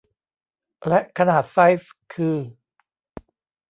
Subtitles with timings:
[0.87, 2.37] และขนาดไซซ์คือ